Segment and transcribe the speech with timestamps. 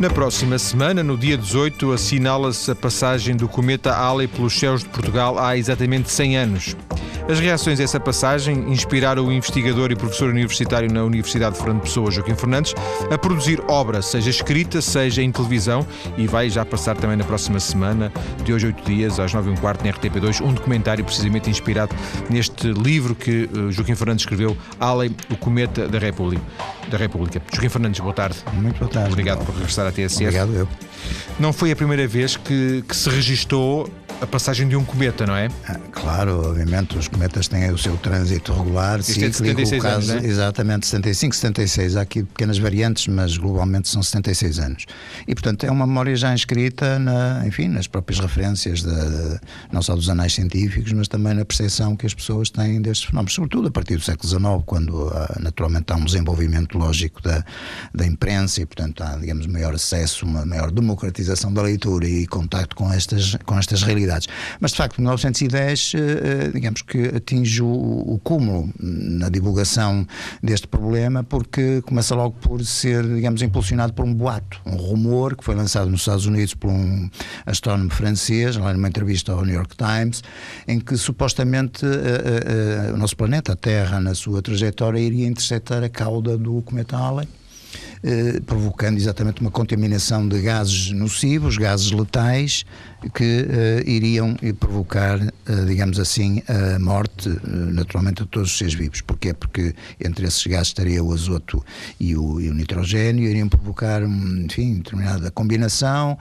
[0.00, 4.88] Na próxima semana, no dia 18, assinala-se a passagem do cometa Halley pelos céus de
[4.88, 6.76] Portugal há exatamente 100 anos.
[7.28, 11.82] As reações a essa passagem inspiraram o investigador e professor universitário na Universidade de Fernando
[11.82, 12.74] Pessoa, Joaquim Fernandes,
[13.10, 15.86] a produzir obra, seja escrita, seja em televisão,
[16.16, 18.12] e vai já passar também na próxima semana,
[18.44, 21.48] de hoje a oito dias, às nove e um quarto, na RTP2, um documentário precisamente
[21.50, 21.94] inspirado
[22.28, 26.42] neste livro que uh, Joaquim Fernandes escreveu, Halley, o cometa da República.
[26.90, 27.40] Da República.
[27.52, 28.38] Joaquim Fernandes, boa tarde.
[28.54, 29.10] Muito boa tarde.
[29.10, 30.24] Obrigado por regressar à TSF.
[30.24, 30.68] Obrigado eu.
[31.38, 33.88] Não foi a primeira vez que, que se registou
[34.20, 35.48] a passagem de um cometa, não é?
[35.66, 39.82] Ah, claro, obviamente, os cometas têm o seu trânsito regular, Este é cíclico, 76 o
[39.82, 40.28] caso, anos, é?
[40.28, 41.96] exatamente 75, 76.
[41.96, 44.86] Há aqui pequenas variantes, mas globalmente são 76 anos.
[45.26, 49.40] E, portanto, é uma memória já inscrita, na, enfim, nas próprias referências, de,
[49.72, 53.32] não só dos anais científicos, mas também na percepção que as pessoas têm destes fenómenos,
[53.32, 57.42] sobretudo a partir do século XIX, quando ah, naturalmente há um desenvolvimento lógico da,
[57.94, 62.76] da imprensa e, portanto, há, digamos, maior acesso, uma maior democratização da leitura e contacto
[62.76, 64.09] com estas, com estas realidades.
[64.60, 70.06] Mas, de facto, 1910, eh, eh, digamos que atinge o, cúmulo na divulgação
[70.42, 75.44] deste problema, porque começa logo por ser, digamos, impulsionado por um boato, um rumor que
[75.44, 77.08] foi lançado nos Estados Unidos por um
[77.46, 80.22] astrónomo francês, lá numa entrevista ao New York Times,
[80.68, 85.88] em que supostamente eh, o nosso planeta, a Terra, na sua trajetória, iria interceptar a
[85.88, 87.28] cauda do cometa Halley.
[88.46, 92.64] provocando exatamente uma contaminação de gases nocivos, gases letais,
[93.14, 98.74] que eh, iriam eh, provocar, eh, digamos assim, a morte, naturalmente, de todos os seres
[98.74, 99.00] vivos.
[99.00, 99.32] Porquê?
[99.32, 101.64] Porque entre esses gases estaria o azoto
[101.98, 106.18] e o, e o nitrogênio, iriam provocar, enfim, determinada combinação,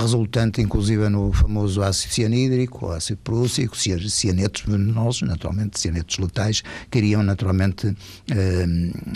[0.00, 6.98] resultante inclusive no famoso ácido cianídrico, ácido prússico, cia- cianetos venenosos, naturalmente, cianetos letais, que
[6.98, 7.94] iriam naturalmente,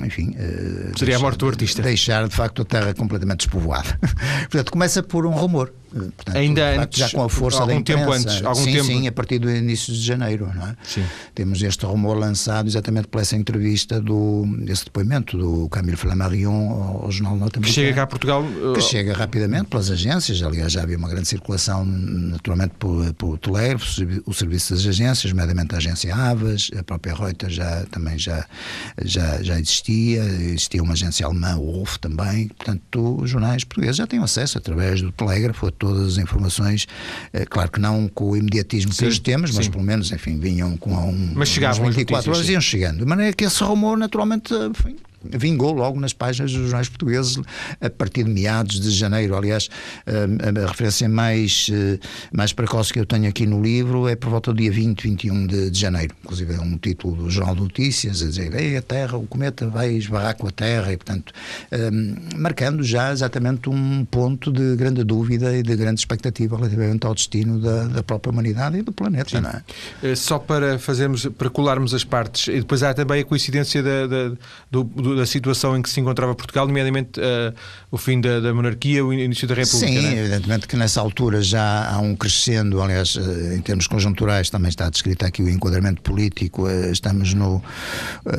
[0.04, 0.32] enfim...
[0.32, 1.82] Seria a deixar morte do artista.
[1.82, 3.98] Deixar, de facto, a Terra completamente despovoada.
[4.50, 5.72] Portanto, começa por um rumor.
[5.92, 8.00] Portanto, Ainda antes, já com a força algum da imprensa.
[8.00, 10.76] tempo antes, algum sim, tempo- sim, a partir do início de janeiro, não é?
[10.84, 11.04] Sim.
[11.34, 17.04] Temos este rumor lançado exatamente por essa entrevista do esse depoimento do Camille Flammarion ao,
[17.04, 17.74] ao jornal Que norte-americano.
[17.86, 18.42] chega cá a Portugal.
[18.42, 23.38] uh, Que chega rapidamente pelas agências, aliás, já havia uma grande circulação, naturalmente, por, por
[23.80, 28.46] servi- o serviço das agências, nomeadamente a agência Avas, a própria Reuters já, também já,
[29.04, 34.06] já, já existia, existia uma agência alemã, o Wolf também, portanto, os jornais portugueses já
[34.06, 36.86] têm acesso através do telégrafo a todas as informações,
[37.32, 40.38] eh, claro que não com o imediatismo Sim, que hoje temos, mas pelo menos, enfim,
[40.38, 42.52] vinham com um, Mas chegavam umas as 24 notícias, horas sim.
[42.52, 44.94] iam chegando, de maneira que esse rumor, naturalmente, enfim,
[45.24, 47.38] vingou logo nas páginas dos jornais portugueses
[47.80, 49.36] a partir de meados de janeiro.
[49.36, 49.68] Aliás,
[50.06, 51.98] a, a referência mais, eh,
[52.32, 55.46] mais precoce que eu tenho aqui no livro é por volta do dia 20, 21
[55.46, 56.14] de, de janeiro.
[56.22, 59.68] Inclusive é um título do Jornal de Notícias a dizer Ei, a Terra, o cometa
[59.68, 61.32] vai esbarrar com a Terra e, portanto,
[61.70, 61.90] eh,
[62.36, 67.58] marcando já exatamente um ponto de grande dúvida e de grande expectativa relativamente ao destino
[67.60, 69.62] da, da própria humanidade e do planeta, não é?
[70.02, 74.06] Eh, Só para fazermos, para colarmos as partes, e depois há também a coincidência da,
[74.06, 74.28] da,
[74.70, 77.52] do- do- da situação em que se encontrava Portugal, nomeadamente eh,
[77.90, 79.86] o fim da, da monarquia, o início da República.
[79.86, 80.18] Sim, não é?
[80.18, 84.88] evidentemente que nessa altura já há um crescendo, aliás, eh, em termos conjunturais também está
[84.90, 86.68] descrito aqui o enquadramento político.
[86.68, 87.62] eh, Estamos no,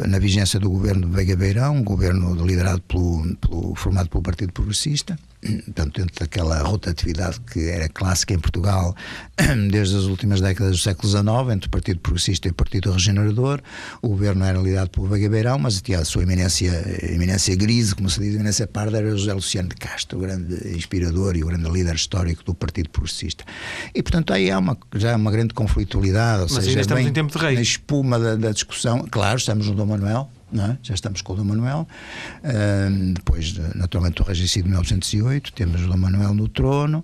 [0.07, 4.51] na vigência do governo de Veiga Beirão, um governo liderado pelo, pelo- formado pelo Partido
[4.53, 5.17] Progressista.
[5.65, 8.95] Portanto, dentro daquela rotatividade que era clássica em Portugal
[9.69, 13.61] desde as últimas décadas do século XIX, entre o Partido Progressista e o Partido Regenerador,
[14.01, 16.71] o governo era liderado pelo Veiga Beirão, mas tinha a sua eminência,
[17.03, 21.35] eminência grise, como se diz, eminência parda, era José Luciano de Castro, o grande inspirador
[21.35, 23.43] e o grande líder histórico do Partido Progressista.
[23.93, 27.09] E, portanto, aí há uma, já uma grande conflitualidade, ou Mas seja, ainda estamos bem
[27.09, 27.55] em tempo de reis.
[27.55, 29.05] na espuma da, da discussão.
[29.09, 30.29] Claro, estamos no Dom Manuel,
[30.65, 30.77] é?
[30.83, 31.87] já estamos com o Dom Manuel.
[33.13, 37.03] Depois, de- naturalmente, do regicídio de 1908, temos o Dom Manuel no trono.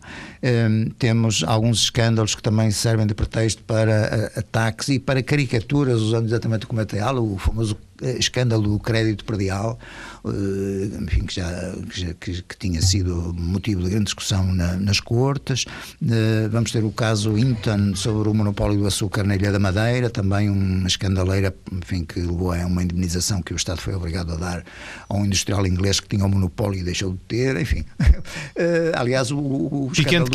[0.98, 6.26] Temos alguns escândalos que também servem de pretexto para ah, ataques e para caricaturas, usando
[6.26, 6.86] exatamente como é
[7.22, 7.78] o famoso
[8.18, 9.78] escândalo do crédito predial,
[10.25, 15.00] eh, enfim, que já, que, já- que- tinha sido motivo de grande discussão na- nas
[15.00, 15.66] cortes.
[16.06, 20.10] Eh, vamos ter o caso Inton sobre o monopólio do açúcar na Ilha da Madeira,
[20.10, 24.36] também uma escandaleira, enfim, que levou a uma indemnização que o Estado foi obrigado a
[24.36, 24.63] dar
[25.07, 27.84] a um industrial inglês que tinha o monopólio e deixou de ter, enfim.
[28.56, 30.25] Eh, aliás, o, o, escândalo,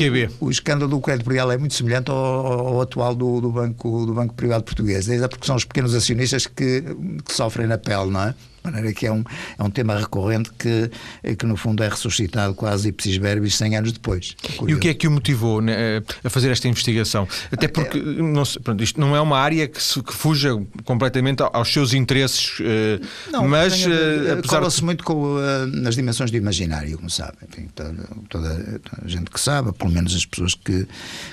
[0.40, 4.14] o escândalo do crédito predial é muito semelhante ao, ao atual do, do banco, do
[4.14, 6.82] banco Privado Português, desde porque são os pequenos acionistas que,
[7.24, 8.34] que sofrem na pele, não é?
[8.64, 9.22] Maneira que é um,
[9.58, 10.90] é um tema recorrente que,
[11.36, 14.34] que no fundo é ressuscitado quase ipsis verbis 100 anos depois.
[14.44, 17.28] É e o que é que o motivou né, a fazer esta investigação?
[17.52, 20.50] Até porque não, pronto, isto não é uma área que, se, que fuja
[20.84, 23.00] completamente aos seus interesses, eh,
[23.30, 24.84] não, mas uh, apesar cola-se de...
[24.84, 27.36] muito com uh, nas dimensões do imaginário, como sabe.
[27.48, 27.94] Enfim, toda,
[28.28, 30.86] toda, a gente que sabe, pelo menos as pessoas que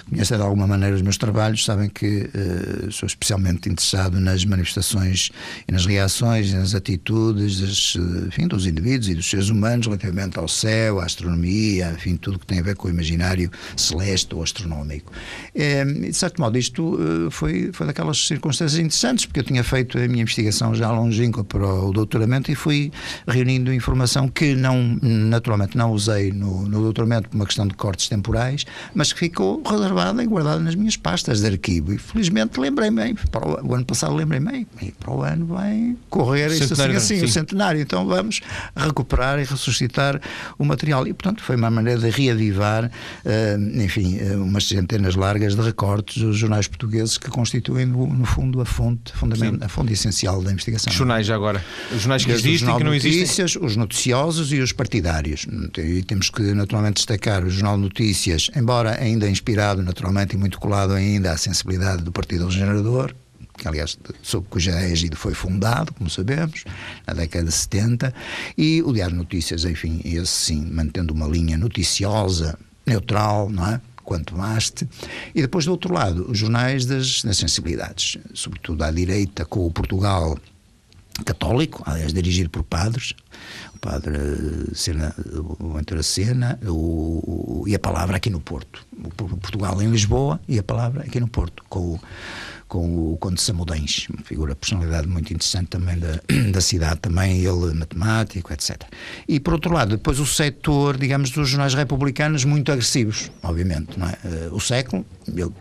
[0.09, 5.31] conhecem de alguma maneira os meus trabalhos, sabem que uh, sou especialmente interessado nas manifestações
[5.67, 7.95] e nas reações, nas atitudes das,
[8.27, 12.45] enfim, dos indivíduos e dos seres humanos relativamente ao céu, à astronomia, enfim, tudo que
[12.45, 15.11] tem a ver com o imaginário celeste ou astronómico.
[15.53, 20.07] É, de certo modo, isto foi, foi daquelas circunstâncias interessantes, porque eu tinha feito a
[20.07, 22.91] minha investigação já longínqua para o doutoramento e fui
[23.27, 28.07] reunindo informação que não, naturalmente não usei no, no doutoramento por uma questão de cortes
[28.07, 31.93] temporais, mas que ficou reservada e guardada nas minhas pastas de arquivo.
[31.93, 34.67] E felizmente lembrei-me, o, o, ano passado lembrei-me,
[34.99, 37.25] para o ano vai correr isto assim, assim, sim.
[37.25, 37.81] o centenário.
[37.81, 38.41] Então vamos
[38.75, 40.19] recuperar e ressuscitar
[40.57, 41.07] o material.
[41.07, 46.21] E portanto foi uma maneira de reavivar, uh, enfim, uh, umas centenas largas de recortes
[46.21, 49.13] dos jornais portugueses que constituem, no, no fundo, a fonte,
[49.61, 50.91] a fonte essencial da investigação.
[50.91, 51.63] Jornais agora?
[51.91, 53.45] Os jornais que existem, que não existem?
[53.61, 55.45] Os noticiosos e os partidários.
[55.77, 60.59] E temos que naturalmente destacar o Jornal de Notícias, embora ainda inspirado naturalmente e muito
[60.59, 63.13] colado ainda à sensibilidade do Partido Regenerador,
[63.61, 66.65] que aliás sob cuja égide foi fundado, como sabemos,
[67.05, 68.11] na década de 70,
[68.57, 73.79] e o Diário de Notícias, enfim, esse sim, mantendo uma linha noticiosa, neutral, não é?
[74.03, 74.89] quanto haste,
[75.33, 79.71] e depois do outro lado, os jornais das, das sensibilidades, sobretudo à direita, com o
[79.71, 80.35] Portugal
[81.23, 83.13] católico, aliás, dirigido por padres,
[83.75, 84.17] o padre
[84.73, 85.13] Sena,
[85.59, 88.83] o Ventura Sena, o, e a palavra aqui no Porto.
[89.03, 91.99] O Portugal em Lisboa e a palavra aqui no Porto, com o
[92.71, 96.21] com o Conde Samudens, uma figura, personalidade muito interessante também da,
[96.53, 98.83] da cidade, também ele matemático, etc.
[99.27, 104.07] E por outro lado, depois o setor, digamos, dos jornais republicanos muito agressivos, obviamente, não
[104.07, 104.17] é?
[104.23, 105.51] Eh, o século, ele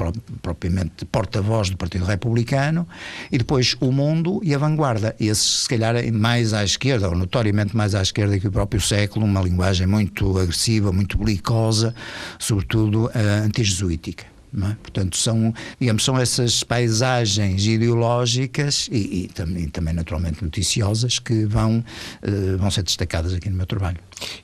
[0.40, 2.86] propriamente porta-voz do Partido Republicano,
[3.32, 7.76] e depois o Mundo e a Vanguarda, esses se calhar mais à esquerda, ou notoriamente
[7.76, 11.92] mais à esquerda que o próprio século, uma linguagem muito agressiva, muito belicosa,
[12.38, 14.29] sobretudo uh, antijesuítica.
[14.52, 14.74] É?
[14.82, 21.84] Portanto, são, digamos, são essas paisagens ideológicas e, e, também, também, naturalmente, noticiosas que vão,
[22.22, 23.98] uh, vão ser destacadas aqui no meu trabalho.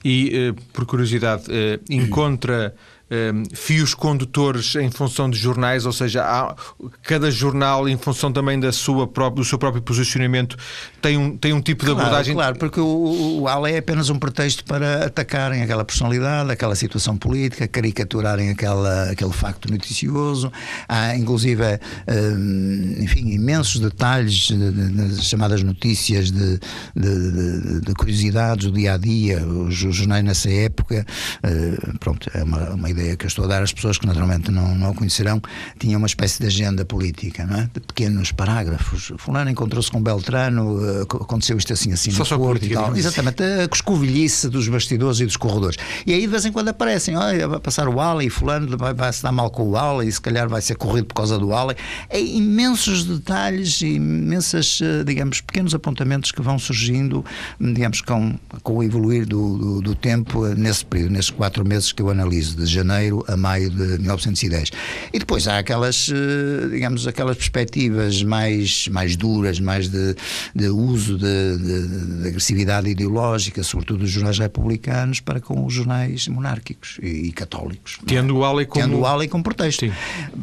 [0.04, 2.72] E, uh, por curiosidade, uh, encontra
[3.10, 6.54] um, ehm, fios condutores em função de jornais, ou seja, há,
[7.02, 10.56] cada jornal, em função também da sua própria, do seu próprio posicionamento,
[11.00, 12.34] tem um, tem um tipo claro, de abordagem.
[12.34, 17.16] Claro, porque o, o ALE é apenas um pretexto para atacarem aquela personalidade, aquela situação
[17.16, 20.52] política, caricaturarem aquela, aquele facto noticioso.
[20.88, 21.62] Há, inclusive,
[22.08, 26.58] um, enfim, imensos detalhes nas chamadas notícias de,
[26.94, 31.06] de, de, de, curiosidades do dia a dia, os, os jornais nessa época.
[31.44, 34.50] Uh, pronto, é uma, uma ideia que eu estou a dar às pessoas que naturalmente
[34.50, 35.40] não, não o conhecerão,
[35.78, 37.70] tinha uma espécie de agenda política, não é?
[37.72, 39.12] de pequenos parágrafos.
[39.18, 42.96] Fulano encontrou-se com Beltrano, eh, aconteceu isto assim, assim, Só no Porto e tal.
[42.96, 45.76] Exatamente, a coscovilhice dos bastidores e dos corredores.
[46.06, 49.12] E aí de vez em quando aparecem, olha, vai passar o Ali, fulano vai, vai
[49.12, 51.54] se dar mal com o Ali, e se calhar vai ser corrido por causa do
[51.54, 51.76] Ali.
[52.08, 57.24] É imensos detalhes e imensas, eh, digamos, pequenos apontamentos que vão surgindo,
[57.60, 61.92] digamos, com, com o evoluir do, do, do tempo eh, nesse período, nesses quatro meses
[61.92, 64.70] que eu analiso, de janeiro janeiro a maio de 1910.
[65.12, 70.14] E depois há aquelas, eh, digamos, aquelas perspectivas mais, mais duras, mais de,
[70.54, 76.28] de uso de, de, de agressividade ideológica, sobretudo dos jornais republicanos, para com os jornais
[76.28, 77.98] monárquicos e, e católicos.
[78.02, 78.06] É?
[78.06, 78.84] Tendo o Ali como...
[78.84, 79.86] Tendo o Ali como pretexto.
[79.86, 79.92] Sim.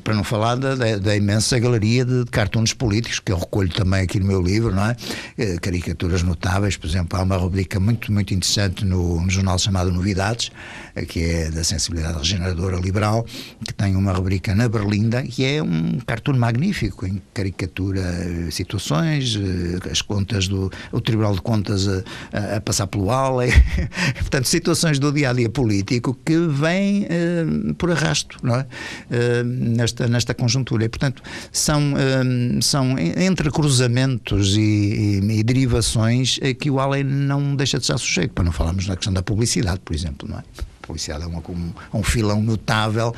[0.03, 3.69] Para não falar da, da, da imensa galeria de, de cartoons políticos, que eu recolho
[3.69, 4.95] também aqui no meu livro, não é?
[5.37, 9.91] Eh, caricaturas notáveis, por exemplo, há uma rubrica muito, muito interessante no, no jornal chamado
[9.91, 10.51] Novidades,
[10.95, 13.25] eh, que é da sensibilidade regeneradora liberal,
[13.65, 19.35] que tem uma rubrica na Berlinda, que é um cartoon magnífico, em caricatura eh, situações,
[19.35, 23.51] eh, as contas do o Tribunal de Contas a, a passar pelo ALE,
[24.19, 28.61] portanto, situações do dia a dia político que vêm uh, por arrasto não é?
[28.61, 30.85] Uh, nesta, nesta conjuntura.
[30.85, 31.21] E, portanto,
[31.51, 37.97] são, uh, são entrecruzamentos e, e, e derivações que o ALE não deixa de estar
[37.97, 40.43] sujeito, para não falarmos na questão da publicidade, por exemplo, não é?
[40.85, 43.13] Policial é uma, um, um filão notável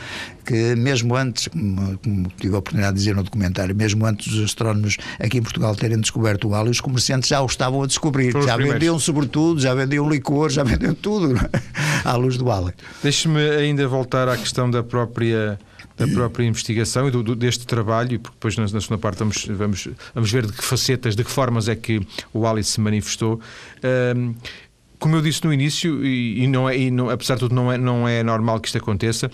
[0.46, 4.44] que mesmo antes, como, como, tive a oportunidade de dizer no documentário, mesmo antes dos
[4.44, 8.32] astrónomos aqui em Portugal terem descoberto o hálio, os comerciantes já o estavam a descobrir.
[8.32, 8.74] já primeiros.
[8.74, 11.50] vendiam sobretudo, já vendiam licor, já vendiam tudo é?
[12.04, 12.74] à luz do hálio.
[13.02, 15.60] Deixe-me ainda voltar à questão da própria
[15.98, 19.46] da própria investigação e do, do, deste trabalho, e depois na, na, segunda parte vamos,
[19.46, 23.40] vamos, vamos ver de que facetas, de que formas é que o Alice se manifestou.
[24.16, 24.36] Um,
[25.00, 27.72] como eu disse no início, e, e não é, e não, apesar de tudo, não
[27.72, 29.30] é, não é normal que isto aconteça,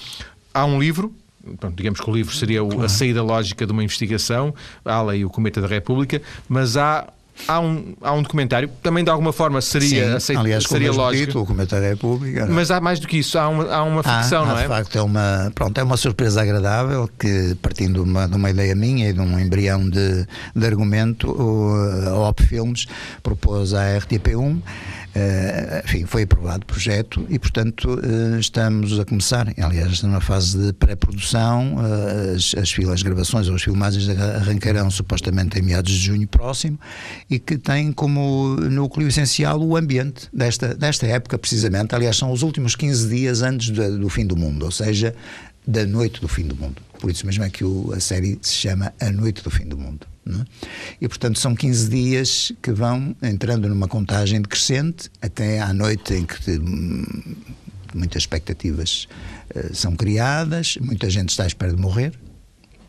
[0.53, 1.13] há um livro
[1.59, 2.85] Pronto, digamos que o livro seria o, claro.
[2.85, 4.53] a saída lógica de uma investigação,
[4.85, 7.07] a lei e o Cometa da República, mas há
[7.47, 11.25] há um, há um documentário, também de alguma forma seria, Sim, aceito, aliás, seria lógico.
[11.25, 12.45] Título, o Comentário da República.
[12.47, 14.61] Mas há mais do que isso, há uma, há uma ficção, há, não há, é?
[14.63, 18.49] De facto, é uma, pronto, é uma surpresa agradável que, partindo de uma, de uma
[18.49, 22.85] ideia minha e de um embrião de, de argumento, o, a Op Filmes
[23.23, 25.00] propôs à RTP1 Uh,
[25.83, 30.73] enfim, foi aprovado o projeto e, portanto, uh, estamos a começar, aliás, numa fase de
[30.73, 36.27] pré-produção, uh, as, as, as gravações ou as filmagens arrancarão supostamente em meados de junho
[36.27, 36.79] próximo
[37.29, 41.93] e que tem como núcleo essencial o ambiente desta, desta época, precisamente.
[41.93, 45.13] Aliás, são os últimos 15 dias antes do, do fim do mundo, ou seja,
[45.67, 46.81] da noite do fim do mundo.
[46.99, 49.77] Por isso mesmo é que o, a série se chama A Noite do Fim do
[49.77, 50.10] Mundo.
[50.39, 50.45] É?
[51.01, 56.25] E, portanto, são 15 dias que vão entrando numa contagem decrescente até à noite em
[56.25, 57.03] que hum,
[57.93, 59.07] muitas expectativas
[59.55, 62.13] uh, são criadas, muita gente está à espera de morrer.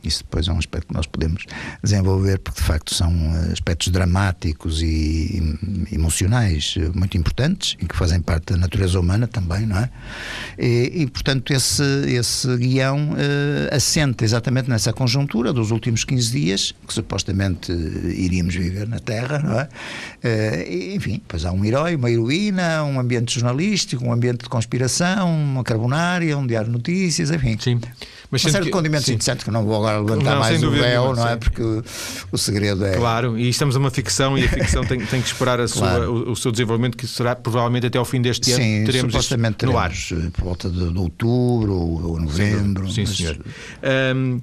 [0.04, 1.44] Isso depois é um aspecto que nós podemos
[1.82, 5.58] desenvolver, porque de facto são eh, aspectos dramáticos e
[5.92, 9.90] emocionais eh, muito importantes e que fazem parte da natureza humana também, não é?
[10.58, 16.74] E, e portanto, esse, esse guião uh, assenta exatamente nessa conjuntura dos últimos 15 dias,
[16.86, 19.68] que supostamente iríamos viver na Terra, não é?
[20.94, 25.64] Enfim, depois há um herói, uma heroína, um ambiente jornalístico, um ambiente de conspiração, uma
[25.64, 27.56] carbonária, um diário de notícias, enfim.
[27.58, 27.80] Sim.
[28.32, 31.14] Mas uma série de condimentos interessantes que não vou agora levantar não, mais o véu,
[31.14, 31.36] não é?
[31.36, 31.62] Porque
[32.32, 32.96] o, segredo é.
[32.96, 36.28] Claro, e estamos numa ficção e a ficção tem, tem que esperar a sua, claro.
[36.28, 38.86] o, o, seu desenvolvimento, que será provavelmente até ao fim deste Sim, ano.
[38.86, 39.92] Teremos supostamente no ar.
[39.92, 42.90] Eh, por volta de, de outubro ou, novembro.
[42.90, 43.16] Sim, mas...
[43.18, 43.38] senhor.
[44.16, 44.40] Um,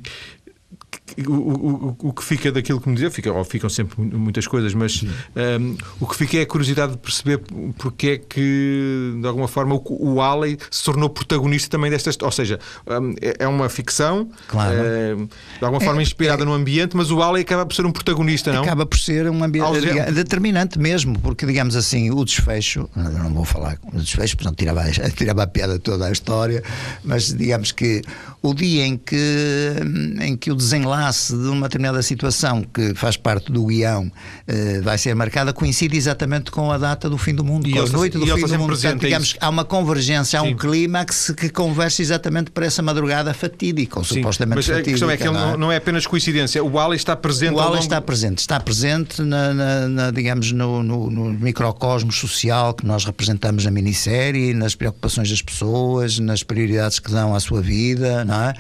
[1.28, 4.74] o, o, o que fica daquilo que me dizia, fica, ou ficam sempre muitas coisas,
[4.74, 7.42] mas um, o que fica é a curiosidade de perceber
[7.78, 12.18] porque é que, de alguma forma, o, o Alley se tornou protagonista também destas.
[12.22, 14.76] Ou seja, um, é, é uma ficção, claro.
[15.18, 17.86] um, de alguma forma é, inspirada é, no ambiente, mas o Alley acaba por ser
[17.86, 18.64] um protagonista, não?
[18.64, 19.82] Acaba por ser um ambiente
[20.14, 24.84] determinante mesmo, porque, digamos assim, o desfecho, não vou falar o desfecho, portanto, tirava,
[25.16, 26.64] tirava a piada toda a história,
[27.04, 28.02] mas digamos que
[28.42, 29.76] o dia em que,
[30.22, 34.12] em que o desenlace de uma determinada situação que faz parte do guião
[34.48, 37.80] eh, vai ser marcada coincide exatamente com a data do fim do mundo, e com
[37.80, 38.68] a noite do fim do mundo.
[38.70, 44.00] Portanto, digamos há uma convergência, há um clímax que conversa exatamente para essa madrugada fatídica,
[44.00, 44.90] ou Sim, supostamente mas fatídica.
[44.90, 45.58] A questão é que não é?
[45.58, 47.54] não é apenas coincidência, o Ali está presente.
[47.54, 47.80] O Ali longo...
[47.80, 53.06] está presente, está presente na, na, na digamos, no, no, no microcosmos social que nós
[53.06, 58.42] representamos na minissérie, nas preocupações das pessoas, nas prioridades que dão à sua vida, não
[58.42, 58.54] é?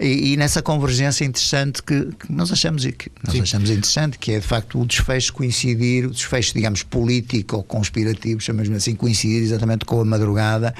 [0.00, 4.40] E, e nessa convergência interessante que, que nós achamos que nós achamos interessante, que é
[4.40, 9.84] de facto o desfecho coincidir, o desfecho, digamos, político ou conspirativo, chamamos assim, coincidir exatamente
[9.84, 10.74] com a madrugada.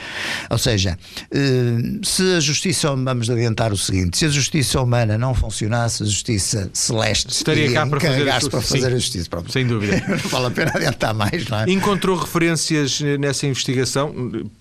[0.50, 0.98] Ou seja,
[1.30, 6.06] eh, se a justiça, vamos adiantar o seguinte, se a justiça humana não funcionasse, a
[6.06, 9.30] justiça celeste estaria cá para fazer, a, para fazer a justiça.
[9.30, 9.52] Própria.
[9.52, 10.02] Sem dúvida.
[10.08, 11.70] não vale a pena adiantar mais, não é?
[11.70, 14.14] Encontrou referências nessa investigação,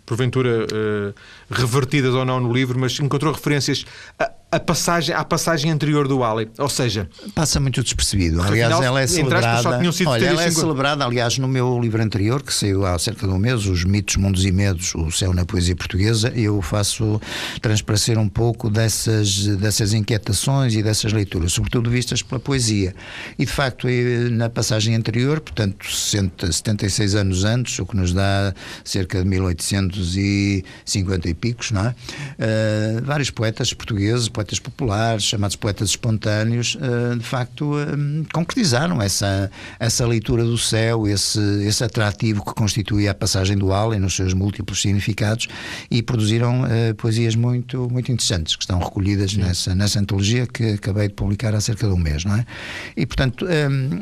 [0.05, 1.13] porventura uh,
[1.49, 3.85] revertidas ou não no livro, mas encontrou referências
[4.19, 6.49] a, a passagem, à passagem anterior do Ali.
[6.57, 8.41] Ou seja, passa muito despercebido.
[8.41, 9.69] Aliás, Afinal, ela é celebrada.
[10.07, 13.37] Olha, ela é celebrada, aliás, no meu livro anterior, que saiu há cerca de um
[13.37, 17.19] mês, Os Mitos, Mundos e Medos, O Céu na Poesia Portuguesa, eu faço
[17.61, 22.95] transparecer um pouco dessas, dessas inquietações e dessas leituras, sobretudo vistas pela poesia.
[23.37, 23.87] E de facto,
[24.31, 29.27] na passagem anterior, portanto, 60, 76 anos antes, o que nos dá cerca de
[29.97, 31.89] 1850 e picos, não é?
[31.89, 37.85] Uh, vários poetas portugueses, poetas populares, chamados poetas espontâneos, eh, de facto eh,
[38.33, 39.49] concretizaram essa,
[39.79, 44.33] essa leitura do céu, esse, esse atrativo que constitui a passagem do Allen nos seus
[44.33, 45.47] múltiplos significados
[45.89, 46.63] e produziram
[46.97, 51.61] poesias muito, muito interessantes que estão recolhidas nessa, nessa antologia que acabei de publicar há
[51.61, 52.45] cerca de um mês, não é?
[52.95, 53.45] E portanto,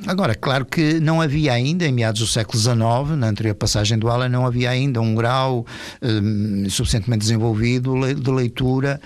[0.07, 4.09] agora, claro que não havia ainda, em meados do século XIX, na anterior passagem do
[4.09, 5.65] Allen, não havia ainda um grau
[6.69, 8.99] suficientemente desenvolvido de leitura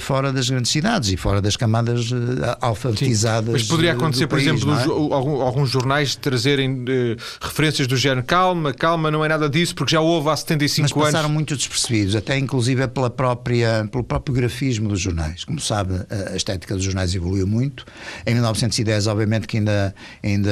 [0.00, 2.16] fora das grandes cidades e fora das camadas uh,
[2.60, 3.46] alfabetizadas.
[3.46, 5.14] Sim, mas poderia acontecer, por país, exemplo, é?
[5.14, 10.00] alguns jornais trazerem uh, referências do género calma, calma, não é nada disso, porque já
[10.00, 11.04] houve há 75 mas anos.
[11.12, 15.44] passaram muito despercebidos, até inclusive pela própria, pelo próprio grafismo dos jornais.
[15.44, 15.94] Como sabe,
[16.30, 17.84] a estética dos jornais evoluiu muito.
[18.26, 20.50] Em 1910, obviamente, que ainda, ainda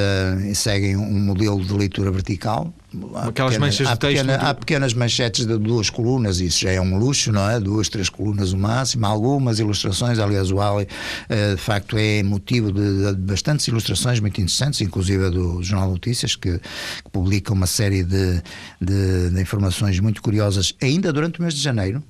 [0.53, 4.13] seguem um modelo de leitura vertical, Aquelas pequena, manchas de texto.
[4.13, 4.45] Pequena, muito...
[4.45, 7.59] Há pequenas manchetes de duas colunas, isso já é um luxo, não é?
[7.59, 9.05] Duas, três colunas o máximo.
[9.05, 14.19] Há algumas ilustrações, aliás, o Ali, uh, de facto, é motivo de, de, bastantes ilustrações
[14.19, 18.41] muito interessantes, inclusive do Jornal de Notícias, que, que publica uma série de,
[18.81, 22.03] de, de informações muito curiosas, ainda durante o mês de janeiro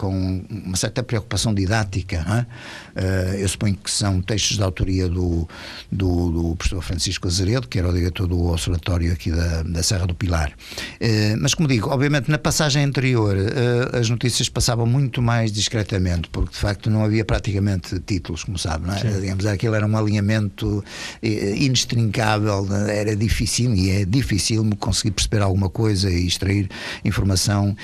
[0.00, 2.46] com uma certa preocupação didática.
[2.96, 3.36] É?
[3.38, 5.46] eu suponho que são textos de autoria do,
[5.92, 10.06] do, do, professor Francisco Azeredo, que era o diretor do Observatório aqui da, da Serra
[10.06, 10.52] do Pilar.
[10.98, 16.30] Eh, mas, como digo, obviamente na passagem anterior eh, as notícias passavam muito mais discretamente,
[16.30, 18.86] porque de facto não havia praticamente títulos, como sabe.
[18.86, 19.20] Não é?
[19.20, 20.82] Digamos, aquilo era um alinhamento
[21.22, 26.70] inextrincável, era difícil e é difícil conseguir perceber alguma coisa e extrair
[27.04, 27.76] informação,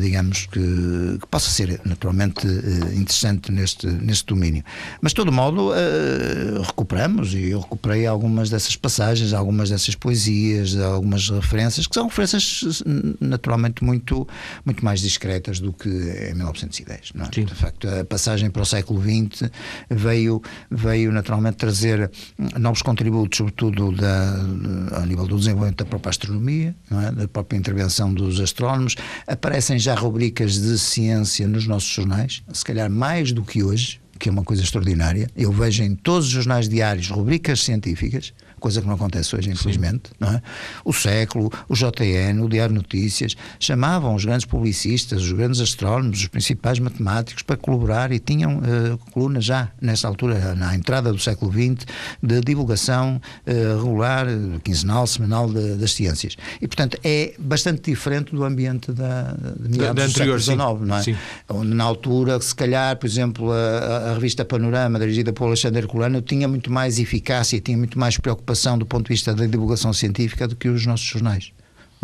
[0.00, 4.62] digamos, que, que possa ser ser naturalmente eh, interessante neste, neste domínio.
[5.00, 10.76] Mas, de todo modo, uh, recuperamos e eu recuperei algumas dessas passagens, algumas dessas poesias,
[10.76, 12.82] algumas referências, que são referências
[13.20, 14.26] naturalmente muito,
[14.64, 17.12] muito mais discretas do que em 1910.
[17.14, 17.28] Não é?
[17.28, 19.50] De facto, a passagem para o século XX
[19.90, 22.10] veio, veio naturalmente trazer
[22.58, 27.12] novos contributos, sobretudo da, ao nível do desenvolvimento da própria astronomia, é?
[27.12, 28.96] da própria intervenção dos astrónomos.
[29.26, 34.28] Aparecem já rubricas de ciência nos nossos jornais, se calhar mais do que hoje, que
[34.28, 35.28] é uma coisa extraordinária.
[35.36, 38.32] Eu vejo em todos os jornais diários rubricas científicas
[38.64, 40.04] coisa que não acontece hoje, infelizmente.
[40.18, 40.40] Não é?
[40.86, 46.28] O Século, o JN, o Diário Notícias, chamavam os grandes publicistas, os grandes astrónomos, os
[46.28, 51.52] principais matemáticos para colaborar e tinham uh, colunas já, nessa altura, na entrada do século
[51.52, 51.86] XX,
[52.22, 54.26] de divulgação uh, regular,
[54.62, 56.34] quinzenal, semanal de, das ciências.
[56.58, 60.96] E, portanto, é bastante diferente do ambiente da, de meados da, do século XIX, não
[60.96, 61.02] é?
[61.02, 61.16] Sim.
[61.50, 66.22] Onde, na altura, se calhar, por exemplo, a, a revista Panorama, dirigida por Alexandre Colano,
[66.22, 69.92] tinha muito mais eficácia, tinha muito mais preocupação preocupação do ponto de vista da divulgação
[69.92, 71.52] científica do que os nossos jornais.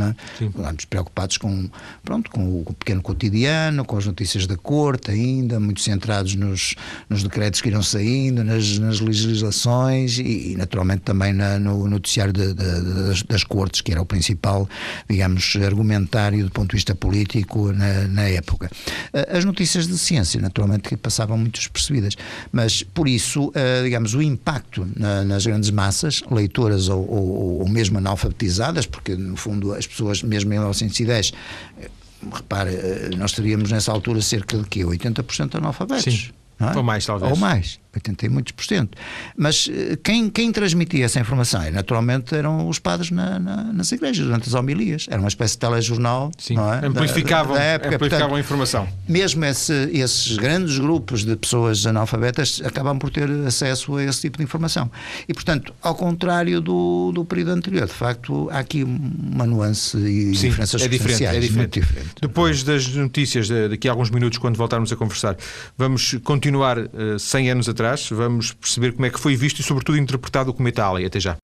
[0.07, 0.45] É?
[0.45, 1.69] Estamos preocupados com,
[2.04, 6.75] pronto, com o pequeno cotidiano, com as notícias da corte ainda, muito centrados nos,
[7.09, 12.33] nos decretos que irão saindo, nas, nas legislações e, e, naturalmente também na, no noticiário
[12.33, 14.69] de, de, das, das, cortes, que era o principal,
[15.09, 18.71] digamos, argumentário do ponto de vista político na, na época.
[19.12, 22.16] Eh, as notícias de ciência, naturalmente, que passavam muito despercebidas,
[22.52, 27.69] mas por isso, eh, digamos, o impacto na, nas grandes massas, leitoras ou, ou, ou
[27.69, 31.32] mesmo analfabetizadas, porque no fundo as pessoas, mesmo em 1910,
[31.80, 31.90] eh,
[32.32, 34.85] repare, eh, nós teríamos nessa altura cerca de quê?
[34.85, 36.05] 80% analfabetos.
[36.05, 36.31] Sim.
[36.61, 36.76] É?
[36.76, 37.31] Ou mais, talvez.
[37.33, 37.81] Ou mais.
[37.94, 38.96] 80 e muitos por cento.
[39.37, 41.61] Mas eh, quem, quem transmitia essa informação?
[41.72, 45.07] Naturalmente eram os padres na, na, nas igrejas, durante as homilias.
[45.11, 46.31] Era uma espécie de telejornal.
[46.38, 46.87] Sim, é?
[46.87, 47.96] amplificavam, da, da época.
[47.96, 48.88] amplificavam Portanto, a informação.
[49.09, 54.38] Mesmo esse, esses grandes grupos de pessoas analfabetas acabam por ter acesso a esse tipo
[54.38, 54.90] de informação.
[55.29, 60.35] E, portanto, ao contrário do, do período anterior, de facto, há aqui uma nuance e
[60.37, 61.81] Sim, diferenças é diferente, é diferente.
[61.81, 62.11] diferente.
[62.20, 65.37] Depois das notícias, daqui a alguns minutos, quando voltarmos a conversar,
[65.76, 69.61] vamos continuar uh, eh, 100 anos atrás atrás, vamos perceber como é que foi visto
[69.61, 71.07] e, sobretudo, interpretado o cometa Halley.
[71.07, 71.37] Até já.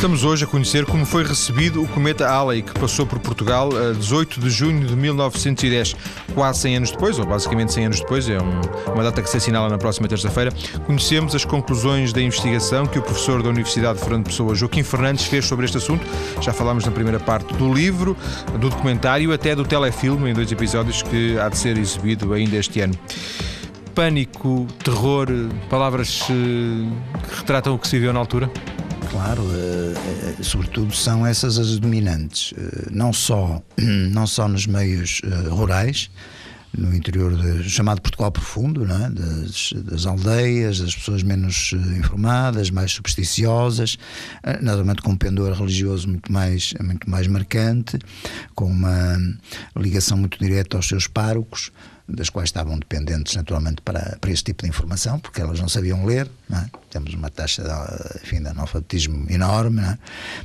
[0.00, 3.92] Estamos hoje a conhecer como foi recebido o cometa Halley, que passou por Portugal a
[3.92, 5.94] 18 de junho de 1910,
[6.32, 9.36] quase 100 anos depois, ou basicamente 100 anos depois, é um, uma data que se
[9.36, 10.50] assinala na próxima terça-feira.
[10.86, 15.26] Conhecemos as conclusões da investigação que o professor da Universidade de Fernando Pessoa, Joaquim Fernandes,
[15.26, 16.02] fez sobre este assunto.
[16.40, 18.16] Já falámos na primeira parte do livro,
[18.58, 22.80] do documentário, até do telefilme, em dois episódios, que há de ser exibido ainda este
[22.80, 22.98] ano
[23.94, 25.26] pânico, terror,
[25.68, 26.88] palavras eh,
[27.28, 28.50] que retratam o que se viveu na altura?
[29.10, 35.20] Claro, uh, sobretudo são essas as dominantes, uh, não, só, não só nos meios
[35.50, 36.10] rurais,
[36.72, 39.10] no interior de, chamado Portugal Profundo, é?
[39.10, 43.98] das, das, aldeias, das pessoas menos informadas, mais supersticiosas,
[44.60, 47.98] naturalmente com um pendor religioso muito mais, muito mais marcante,
[48.54, 49.18] com uma
[49.76, 51.72] ligação muito direta aos seus párocos
[52.10, 56.04] das quais estavam dependentes naturalmente para, para este tipo de informação, porque elas não sabiam
[56.04, 56.70] ler, não é?
[56.90, 59.98] Temos uma taxa de, enfim, de analfabetismo enorme, é?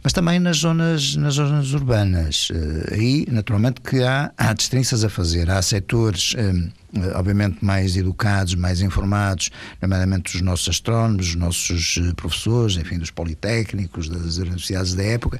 [0.03, 2.49] mas também nas zonas, nas zonas urbanas.
[2.51, 6.35] Eh, aí, naturalmente, que há, há distinções a fazer, há setores.
[6.37, 9.49] Um, eh, obviamente mais educados, mais informados,
[9.81, 15.39] nomeadamente os nossos astrónomos, os nossos eh, professores, enfim, dos politécnicos, das universidades da época,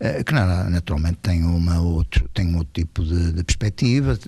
[0.00, 4.18] eh, que naturalmente têm, uma outro, têm outro tipo de, de perspectiva,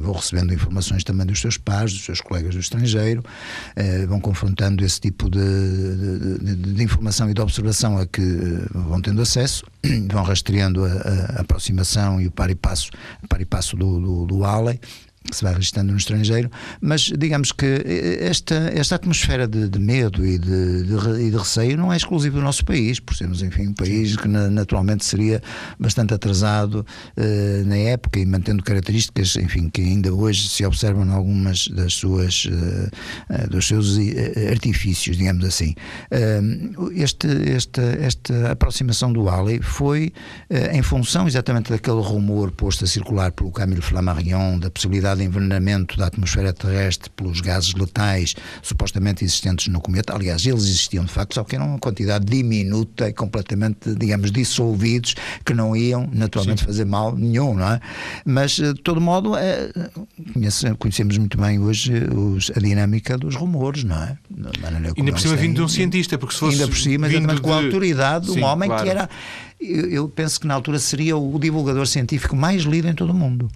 [0.00, 3.22] vão recebendo informações também dos seus pais, dos seus colegas do estrangeiro,
[4.08, 5.38] vão confrontando esse tipo de,
[5.74, 8.22] de, de informação e de observação a que
[8.72, 9.64] vão tendo acesso,
[10.10, 12.90] vão rastreando a, a, aproximação e o par e passo,
[13.28, 14.44] par e passo do, do, do
[15.30, 17.82] que se vai registrando no estrangeiro, mas digamos que
[18.20, 22.44] esta, esta atmosfera de, de medo e de, de, de, receio não é exclusiva do
[22.44, 25.42] nosso país, por sermos, enfim, um país que naturalmente seria
[25.78, 31.10] bastante atrasado uh, na época e mantendo características, enfim, que ainda hoje se observam em
[31.10, 32.46] algumas das suas,
[33.50, 33.96] dos seus
[34.50, 35.74] artifícios, digamos assim.
[36.10, 40.12] Uh, este, esta, esta aproximação do Ali foi
[40.72, 45.96] em função exatamente daquele rumor posto a circular pelo Camille Flammarion da possibilidade de envenenamento
[45.96, 50.14] da atmosfera terrestre pelos gases letais supostamente existentes no cometa.
[50.14, 55.14] Aliás, eles existiam de facto, só que eram uma quantidade diminuta e completamente, digamos, dissolvidos,
[55.44, 56.66] que não iam naturalmente Sim.
[56.66, 57.80] fazer mal nenhum, não é?
[58.24, 59.70] Mas, de todo modo, é,
[60.78, 64.18] conhecemos muito bem hoje os, a dinâmica dos rumores, não é?
[64.96, 66.54] Ainda por cima vindo de um cientista, porque se fosse.
[66.56, 67.40] Ainda por cima, de...
[67.40, 68.84] com a autoridade de um homem claro.
[68.84, 69.10] que era.
[69.60, 73.14] Eu, eu penso que na altura seria o divulgador científico mais lido em todo o
[73.14, 73.50] mundo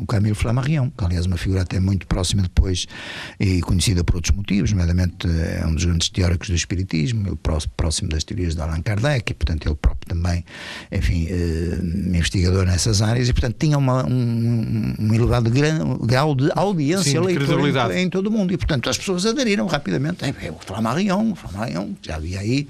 [0.00, 2.86] o Camilo Flammarion, que aliás é uma figura até muito próxima depois
[3.38, 7.38] e conhecida por outros motivos, nomeadamente é um dos grandes teóricos do Espiritismo,
[7.76, 10.44] próximo das teorias de Allan Kardec, e portanto ele próprio também,
[10.90, 17.22] enfim, eh, investigador nessas áreas, e portanto tinha uma, um, um, elevado grau de audiência
[17.22, 20.24] Sim, em, em, todo o mundo, e portanto as pessoas aderiram rapidamente.
[20.24, 22.66] É, é o Flammarion, o Flammarion, já havia aí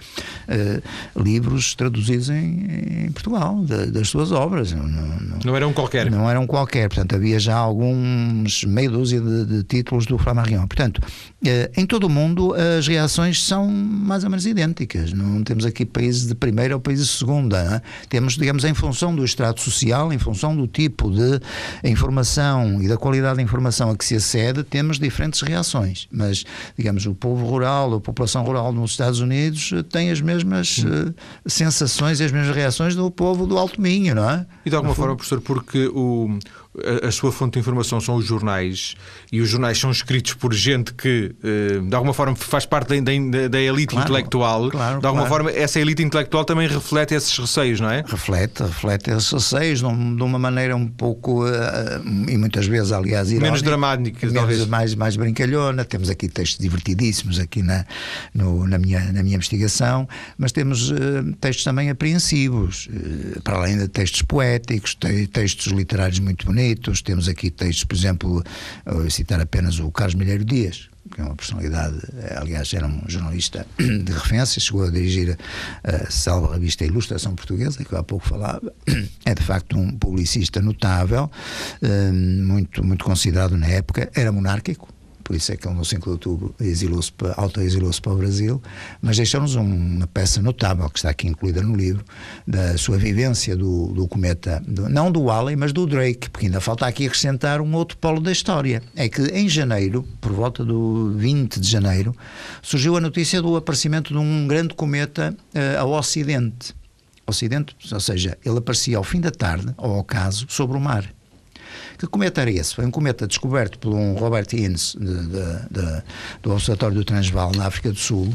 [0.49, 0.83] eh,
[1.17, 4.73] livros traduzidos em, em Portugal, de, das suas obras.
[4.73, 6.11] Não, não, não eram qualquer.
[6.11, 10.67] Não eram qualquer, portanto Portanto, havia já alguns meio dúzia de, de títulos do Flammarion.
[10.67, 11.01] Portanto,
[11.45, 15.13] eh, em todo o mundo as reações são mais ou menos idênticas.
[15.13, 17.59] Não temos aqui países de primeira ou países de segunda.
[17.59, 18.07] É?
[18.09, 21.41] Temos, digamos, em função do estrato social, em função do tipo de
[21.85, 26.09] informação e da qualidade da informação a que se acede, temos diferentes reações.
[26.11, 26.45] Mas,
[26.77, 31.15] digamos, o povo rural, a população rural nos Estados Unidos tem as mesmas uh,
[31.47, 34.47] sensações e as mesmas reações do povo do Alto Minho, não é?
[34.65, 36.39] E de alguma forma, professor, porque o
[37.03, 38.95] a, sua fonte de informação são os jornais
[39.33, 43.13] e os jornais são escritos por gente que, eh, de alguma forma, faz parte da,
[43.13, 44.71] da, da elite claro, intelectual.
[44.71, 45.45] Claro, de alguma claro.
[45.45, 48.05] forma, essa elite intelectual também reflete esses receios, não é?
[48.07, 53.47] Reflete, reflete esses receios de uma maneira um pouco, eh, e muitas vezes, aliás, irónica,
[53.47, 54.67] menos dramática, talvez.
[54.67, 55.85] Mais, mais brincalhona.
[55.85, 57.87] Temos aqui textos divertidíssimos aqui na,
[58.35, 60.97] no, na, minha, na minha investigação, mas temos uh,
[61.41, 62.89] textos também apreensivos,
[63.43, 67.03] para além de textos poéticos, te, textos literários muito bonitos bonitos.
[67.03, 68.43] Temos aqui textos, por exemplo,
[69.11, 73.65] citar apenas o Carlos Milheiro Dias, que é uma personalidade, eh, aliás, era um jornalista
[73.79, 75.39] de referência, chegou a dirigir
[75.85, 78.73] a salva revista Ilustração Portuguesa, que eu há pouco falava.
[79.25, 81.31] É de facto um publicista notável,
[81.83, 84.96] eh, muito, muito considerado na época, era monárquico
[85.27, 88.63] por isso é que ele no 5 de outubro exilou-se, auto-exilou-se para o Brasil,
[89.03, 92.05] mas deixou-nos uma peça notável, que está aqui incluída no livro,
[92.47, 96.61] da sua vivência do, do cometa, do, não do Halley, mas do Drake, porque ainda
[96.61, 98.81] falta aqui acrescentar um outro polo da história.
[98.95, 102.15] É que em janeiro, por volta do 20 de janeiro,
[102.63, 106.73] surgiu a notícia do aparecimento de um grande cometa uh, ao Ocidente.
[107.27, 111.16] Ocidente, ou seja, ele aparecia ao fim da tarde, ou ao caso, sobre o mar.
[111.99, 112.75] Que cometa era esse?
[112.75, 114.97] Foi um cometa descoberto por um Robert Innes
[116.43, 118.33] do Observatório do Transvaal na África do Sul,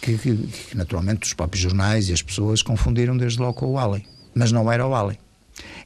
[0.00, 3.78] que, que, que, naturalmente os próprios jornais e as pessoas confundiram desde logo com o
[3.78, 4.04] Halley.
[4.34, 5.18] Mas não era o Halley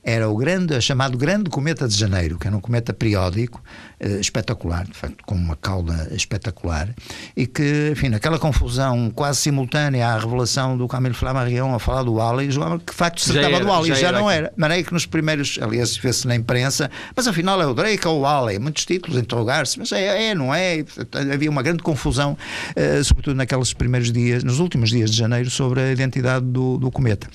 [0.05, 3.63] era o grande, chamado Grande Cometa de Janeiro, que era um cometa periódico,
[4.01, 6.89] eh, espetacular, de facto, com uma cauda espetacular,
[7.37, 12.17] e que, enfim, naquela confusão quase simultânea à revelação do Camilo Flammarion a falar do
[12.17, 14.39] Halley, que de facto se tratava do Halley, já, já não aqui.
[14.39, 14.53] era.
[14.57, 18.25] Maneira que nos primeiros, aliás, vê-se na imprensa, mas afinal é o Drake ou o
[18.25, 20.85] Halley, muitos títulos, interrogar-se, mas é, é, não é?
[21.33, 22.37] Havia uma grande confusão,
[22.77, 26.91] uh, sobretudo naqueles primeiros dias, nos últimos dias de janeiro, sobre a identidade do, do
[26.91, 27.29] cometa.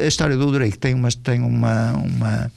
[0.00, 2.50] a história do Drake tem uma, tem uma, uma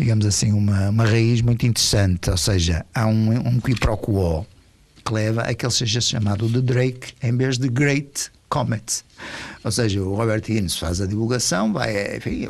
[0.00, 4.46] digamos assim, uma, uma raiz muito interessante, ou seja, há um, um quiproquo
[5.04, 9.04] que leva a que ele seja chamado de Drake em vez de Great Comet.
[9.62, 12.48] Ou seja, o Robert Innes faz a divulgação, vai, enfim,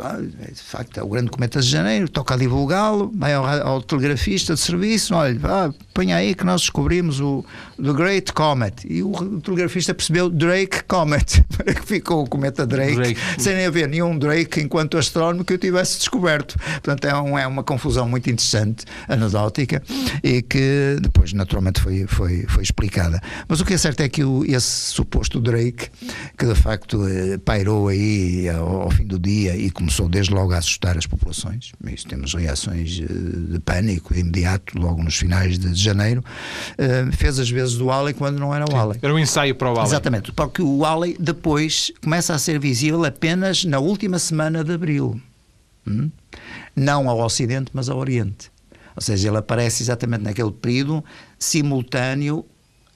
[0.52, 4.54] de facto, é o grande cometa de janeiro, toca a divulgá-lo, vai ao, ao, telegrafista
[4.54, 7.44] de serviço, olha, ah, põe aí que nós descobrimos o
[7.76, 8.86] The Great Comet.
[8.88, 13.66] E o, o telegrafista percebeu Drake Comet, que ficou o cometa Drake, Drake, sem nem
[13.66, 16.56] haver nenhum Drake enquanto astrónomo que eu tivesse descoberto.
[16.74, 19.82] Portanto, é, um, é uma confusão muito interessante, anedótica,
[20.22, 23.20] e que depois, naturalmente, foi, foi, foi explicada.
[23.48, 25.89] Mas o que é certo é que o, esse suposto Drake,
[26.36, 30.52] que de facto eh, pairou aí ao, ao, fim do dia e começou desde logo
[30.52, 31.72] a assustar as populações.
[31.86, 36.24] Isso temos reações eh, de pânico imediato, logo nos finais de janeiro.
[37.12, 38.98] Fez as vezes do Alley quando não era o Alley.
[39.02, 39.84] Era um ensaio para o Alley.
[39.84, 45.20] Exatamente, porque o Alley depois começa a ser visível apenas na última semana de abril.
[45.86, 46.10] Hum?
[46.74, 48.50] Não ao Ocidente, mas ao Oriente.
[48.94, 51.04] Ou seja, ele aparece exatamente naquele período
[51.38, 52.44] simultâneo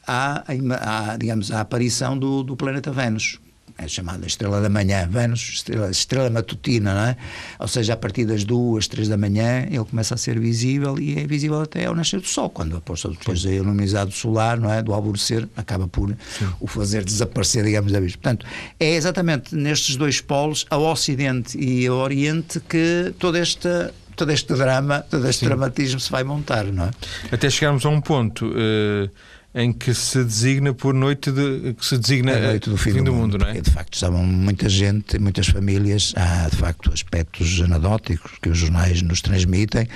[0.06, 3.38] à, à digamos, à aparição do, do planeta Vênus
[3.76, 7.16] é chamada Estrela da Manhã, Vênus, estrela, estrela matutina, não é?
[7.58, 11.18] Ou seja, a partir das duas, três da manhã, ele começa a ser visível e
[11.18, 13.48] é visível até ao nascer do Sol, quando aposta depois Sim.
[13.48, 14.80] da iluminizado solar, não é?
[14.80, 16.48] Do alvorecer, acaba por Sim.
[16.60, 18.18] o fazer desaparecer, digamos, da vista.
[18.18, 18.46] Portanto,
[18.78, 24.54] é exatamente nestes dois polos, ao Ocidente e ao Oriente, que toda esta todo este
[24.54, 25.46] drama, todo este Sim.
[25.46, 26.90] dramatismo se vai montar, não é?
[27.32, 28.46] Até chegarmos a um ponto.
[28.46, 29.10] Uh
[29.54, 32.98] em que se designa por noite de, que se designa a noite do fim, fim
[32.98, 33.60] do, do, mundo, mundo não é?
[33.60, 39.00] de facto estavam muita gente, muitas famílias, há de facto aspectos anedóticos que os jornais
[39.00, 39.86] nos transmitem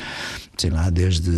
[0.59, 1.31] sei lá, desde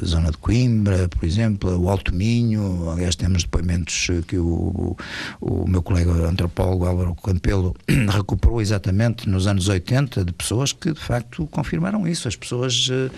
[0.00, 4.96] a zona de Coimbra, por exemplo, o Alto Minho, aliás temos depoimentos que o,
[5.40, 7.74] o meu colega antropólogo Álvaro Campelo
[8.08, 12.28] recuperou exatamente nos anos 80 de pessoas que de facto confirmaram isso.
[12.28, 13.10] As pessoas uh,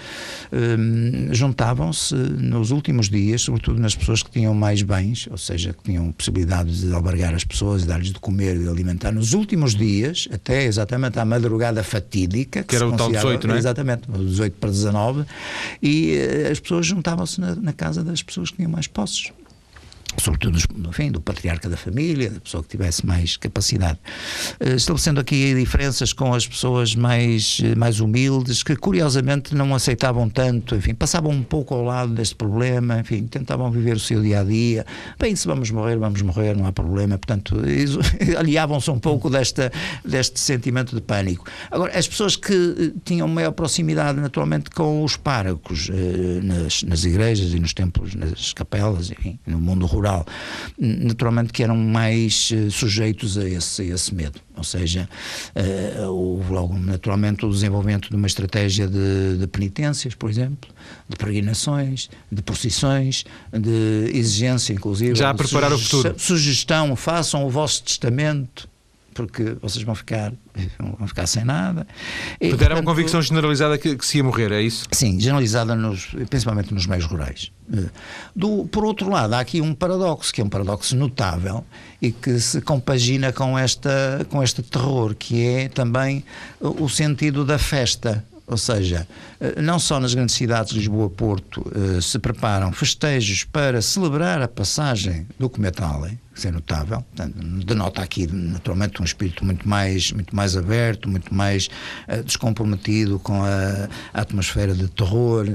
[0.56, 5.82] uh, juntavam-se nos últimos dias, sobretudo nas pessoas que tinham mais bens, ou seja, que
[5.82, 10.26] tinham possibilidade de albergar as pessoas, dar-lhes de comer e de alimentar, nos últimos dias,
[10.32, 13.58] até exatamente à madrugada fatídica, que, que era o tal 18, não é?
[13.58, 15.26] Exatamente, 18 para 19
[15.82, 19.32] e eh, as pessoas juntavam-se na, na casa das pessoas que tinham mais posses
[20.18, 23.98] sobretudo enfim, do patriarca da família, da pessoa que tivesse mais capacidade.
[24.58, 30.28] Eh, estabelecendo aqui diferenças com as pessoas mais, eh, mais humildes, que curiosamente não aceitavam
[30.28, 34.40] tanto, enfim, passavam um pouco ao lado deste problema, enfim, tentavam viver o seu dia
[34.40, 34.84] a dia.
[35.18, 37.16] Bem, se vamos morrer, vamos morrer, não há problema.
[37.18, 37.56] Portanto,
[38.38, 39.72] aliavam-se um pouco desta,
[40.04, 41.46] deste sentimento de pânico.
[41.70, 45.90] Agora, as pessoas que eh, tinham maior proximidade, naturalmente, com os párocos
[46.42, 50.26] nas, nas igrejas e nos templos, nas capelas, enfim, no mundo rural rural,
[50.78, 54.40] naturalmente que eram mais uh, sujeitos a esse, a esse medo.
[54.56, 55.08] Ou seja,
[56.06, 60.70] houve logo naturalmente o desenvolvimento de uma estratégia de, de penitências, por exemplo,
[61.08, 65.14] de peregrinações, de procissões, de exigência, inclusive.
[65.14, 66.14] Já a preparar o futuro.
[66.18, 68.68] Sugestão, façam o vosso testamento
[69.14, 70.32] porque vocês vão ficar,
[70.78, 71.86] vão ficar sem nada.
[72.40, 74.86] E, portanto, era uma convicção generalizada que, que, se ia morrer, é isso?
[74.92, 77.52] Sim, generalizada nos, principalmente nos meios rurais.
[77.72, 77.88] Eh,
[78.34, 81.64] do, por outro lado, há aqui um paradoxo, que é um paradoxo notável
[82.00, 86.24] e que se compagina com, esta, com este terror, que é também
[86.60, 88.24] o sentido da festa.
[88.50, 89.06] Ou seja,
[89.38, 94.48] eh, não só nas grandes cidades, Lisboa, Porto, eh, se preparam festejos para celebrar a
[94.48, 97.04] passagem do cometa Halley, que é notável,
[97.64, 101.68] denota aqui naturalmente um espírito muito mais, muito mais aberto, muito mais
[102.08, 105.46] uh, descomprometido com a, atmosfera de terror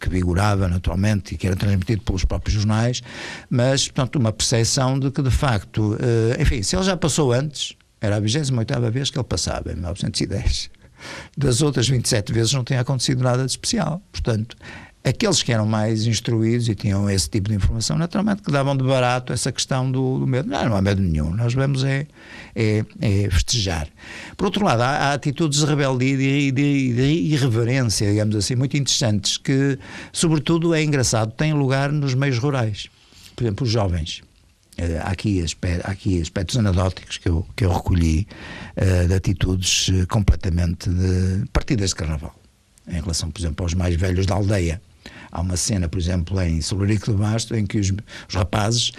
[0.00, 3.00] que vigorava naturalmente e que era transmitido pelos próprios jornais,
[3.48, 5.96] mas portanto uma percepção de que de facto,
[6.40, 10.70] enfim, se ele já passou antes, era a 28 vez que ele passava, em 1910
[11.36, 14.02] das outras 27 vezes não tem acontecido nada de especial.
[14.12, 14.56] Portanto,
[15.04, 18.82] aqueles que eram mais instruídos e tinham esse tipo de informação, naturalmente que davam de
[18.82, 20.48] barato essa questão do, do medo.
[20.48, 21.30] Não, não há medo nenhum.
[21.34, 22.06] Nós vamos é,
[22.56, 23.86] é, é festejar.
[24.36, 28.54] Por outro lado, há, há atitudes de rebeldia e de, de, de, irreverência, digamos assim,
[28.54, 29.78] muito interessantes, que,
[30.10, 32.88] sobretudo, é engraçado, têm lugar nos meios rurais.
[33.36, 34.22] Por exemplo, os jovens.
[34.76, 38.26] Uh, há, aqui aspectos, há aqui aspectos anedóticos que eu, que eu recolhi
[38.76, 42.34] uh, de atitudes uh, completamente de partidas de carnaval,
[42.88, 44.82] em relação, por exemplo, aos mais velhos da aldeia.
[45.30, 47.90] Há uma cena, por exemplo, em Solurico do Basto, em que os,
[48.28, 48.92] os rapazes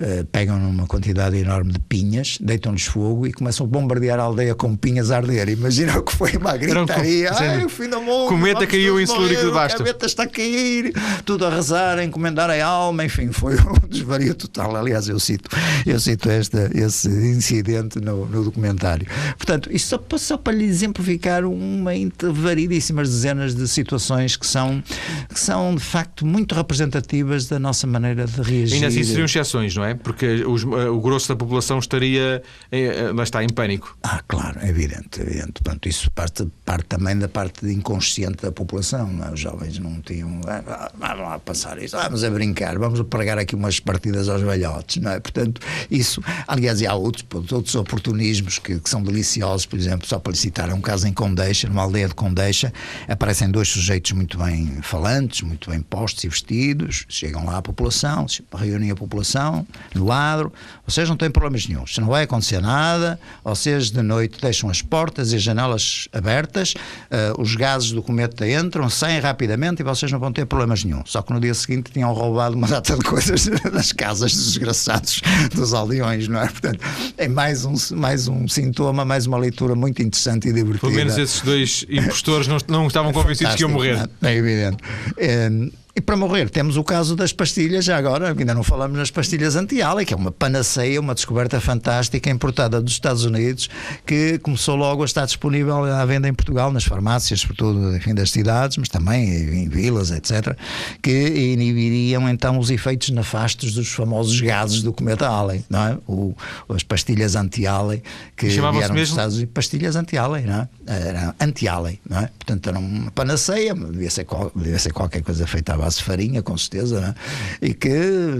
[0.00, 4.54] uh, pegam numa quantidade enorme de pinhas, deitam-lhes fogo e começam a bombardear a aldeia
[4.54, 5.48] com pinhas a arder.
[5.48, 7.32] Imagina o que foi uma gritaria.
[7.32, 8.28] Ai, o fim do mundo.
[8.28, 9.78] Cometa caiu em Celúrico de Basto.
[9.78, 10.92] Cometa está a cair.
[11.24, 13.04] Tudo a rezar, a encomendar a alma.
[13.04, 14.76] Enfim, foi um desvario total.
[14.76, 15.48] Aliás, eu cito,
[15.86, 19.06] eu cito esta, esse incidente no, no documentário.
[19.36, 21.90] Portanto, isto só, só para lhe exemplificar uma
[22.32, 24.82] variedíssimas dezenas de situações que são,
[25.28, 28.74] que são de facto muito representativas da nossa maneira de reagir.
[28.74, 29.89] Ainda assim seriam exceções, não é?
[29.90, 29.94] É?
[29.94, 33.96] Porque os, eh, o grosso da população estaria, eh, lá está, em pânico.
[34.02, 35.52] Ah, claro, é evidente, é evidente.
[35.52, 39.08] Portanto, isso parte, parte também da parte inconsciente da população.
[39.24, 39.32] É?
[39.32, 40.40] Os jovens não tinham.
[40.46, 44.42] Ah, vamos lá passar isso, vamos a brincar, vamos a pregar aqui umas partidas aos
[44.42, 45.20] velhotes, não é?
[45.20, 46.22] Portanto, isso.
[46.46, 50.72] Aliás, e há outros, outros oportunismos que, que são deliciosos, por exemplo, só para citar,
[50.72, 52.72] um caso em Condeixa, numa aldeia de Condeixa,
[53.08, 58.26] aparecem dois sujeitos muito bem falantes, muito bem postos e vestidos, chegam lá à população,
[58.54, 60.52] reúnem a população no adro,
[60.86, 61.86] vocês não têm problemas nenhum.
[61.86, 66.74] Se não vai acontecer nada, vocês de noite deixam as portas e as janelas abertas,
[66.74, 71.02] uh, os gases do cometa entram, saem rapidamente e vocês não vão ter problemas nenhum.
[71.06, 75.22] Só que no dia seguinte tinham roubado uma data de coisas das casas dos desgraçados
[75.54, 76.46] dos aldeões, não é?
[76.46, 76.80] Portanto,
[77.16, 80.80] é mais um, mais um sintoma, mais uma leitura muito interessante e divertida.
[80.80, 84.08] Pelo menos esses dois impostores não, não estavam convencidos que iam morrer.
[84.22, 84.78] É, é evidente.
[85.16, 85.50] É,
[85.94, 89.56] e para morrer, temos o caso das pastilhas, já agora, ainda não falamos nas pastilhas
[89.56, 93.68] anti-ala, que é uma panaceia, uma descoberta fantástica importada dos Estados Unidos,
[94.06, 98.30] que começou logo a estar disponível à venda em Portugal, nas farmácias, sobretudo enfim, das
[98.30, 100.56] cidades, mas também em vilas, etc.,
[101.02, 101.10] que
[101.52, 105.98] inibiriam então os efeitos nefastos dos famosos gases do cometa Halley, não é?
[106.06, 106.36] O,
[106.68, 108.02] as pastilhas anti-Halley,
[108.36, 110.68] que vieram dos Estados Unidos, pastilhas anti-Halley, não é?
[110.86, 112.30] Era anti-Halley, não é?
[112.38, 114.24] Portanto, era uma panaceia, devia ser,
[114.54, 117.14] devia ser qualquer coisa feita base de farinha, com certeza, né?
[117.60, 117.90] e que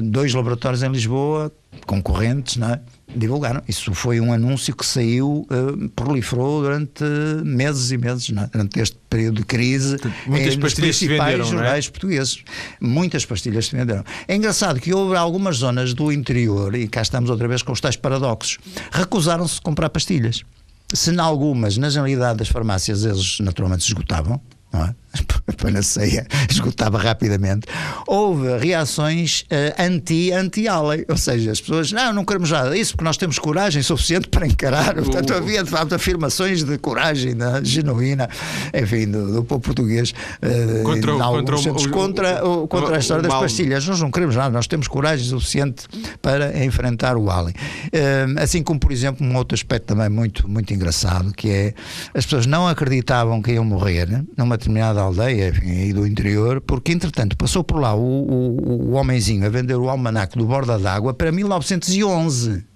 [0.02, 1.52] dois laboratórios em Lisboa,
[1.86, 2.80] concorrentes, né?
[3.14, 3.62] divulgaram.
[3.68, 7.04] Isso foi um anúncio que saiu, uh, proliferou durante
[7.44, 8.48] meses e meses, né?
[8.52, 9.96] durante este período de crise.
[10.26, 11.90] Muitas eh, pastilhas se venderam, jornais é?
[11.90, 12.42] portugueses.
[12.80, 14.04] Muitas pastilhas se venderam.
[14.28, 17.80] É engraçado que houve algumas zonas do interior, e cá estamos outra vez com os
[17.80, 18.58] tais paradoxos,
[18.92, 20.44] recusaram-se de comprar pastilhas.
[20.92, 24.40] Se em algumas, na generalidade das farmácias, eles naturalmente se esgotavam,
[24.72, 24.94] não é?
[25.56, 27.66] panaceia esgotava rapidamente,
[28.06, 33.16] houve reações uh, anti-anti-Alley, ou seja, as pessoas, não, não queremos nada disso porque nós
[33.16, 34.94] temos coragem suficiente para encarar.
[34.94, 38.28] Portanto, havia de facto afirmações de coragem né, genuína,
[38.74, 43.22] enfim, do, do povo português uh, contra, contra, centros, o, contra, o, contra a história
[43.22, 43.86] das pastilhas.
[43.86, 45.86] Nós não queremos nada, nós temos coragem suficiente
[46.22, 47.54] para enfrentar o Alley.
[47.86, 51.74] Uh, assim como, por exemplo, um outro aspecto também muito, muito engraçado, que é
[52.14, 56.60] as pessoas não acreditavam que iam morrer numa determinada da aldeia enfim, e do interior,
[56.60, 60.78] porque entretanto passou por lá o, o, o homenzinho a vender o almanac do Borda
[60.78, 62.69] d'Água para 1911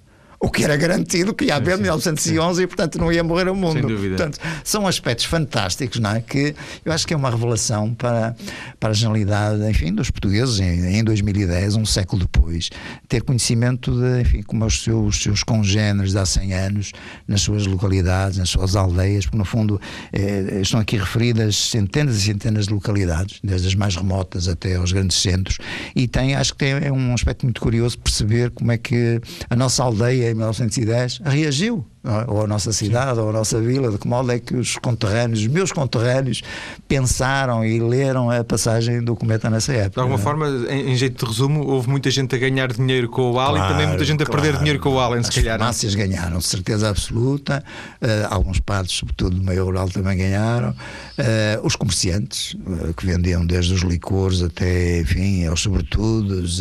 [0.44, 3.54] o que era garantido que ia haver em 1911 e, portanto, não ia morrer o
[3.54, 3.72] mundo.
[3.72, 4.16] Sem dúvida.
[4.16, 6.20] Portanto, são aspectos fantásticos, não é?
[6.20, 6.54] Que
[6.84, 8.36] eu acho que é uma revelação para,
[8.78, 12.68] para a generalidade, enfim, dos portugueses em, em 2010, um século depois,
[13.08, 16.92] ter conhecimento de, enfim, como os seus, seus congêneres de há 100 anos,
[17.26, 19.80] nas suas localidades, nas suas aldeias, porque, no fundo,
[20.12, 24.92] eh, estão aqui referidas centenas e centenas de localidades, desde as mais remotas até aos
[24.92, 25.56] grandes centros,
[25.96, 29.56] e tem, acho que tem, é um aspecto muito curioso perceber como é que a
[29.56, 32.30] nossa aldeia em 1910 reagiu é?
[32.30, 35.40] ou a nossa cidade, ou a nossa vila, de que modo é que os conterrâneos,
[35.40, 36.42] os meus conterrâneos,
[36.86, 39.94] pensaram e leram a passagem do cometa nessa época.
[39.94, 40.22] De alguma é?
[40.22, 43.56] forma, em, em, jeito de resumo, houve muita gente a ganhar dinheiro com o Allen
[43.56, 44.42] claro, e também muita gente a claro.
[44.42, 45.54] perder dinheiro com o Allen, se As calhar.
[45.54, 47.64] As farmácias ganharam, de certeza absoluta,
[48.02, 53.46] uh, alguns padres, sobretudo do meio rural, também ganharam, uh, os comerciantes, uh, que vendiam
[53.46, 56.60] desde os licores até, enfim, aos sobretudos,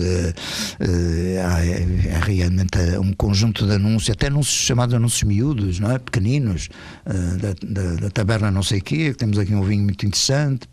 [2.38, 6.00] realmente um conjunto de anúncios, até anúncios chamados anúncios miúdos, não é?
[6.00, 6.70] pequeninos,
[7.06, 10.68] uh, da, da, da, taberna não sei o quê, temos aqui um vinho muito interessante,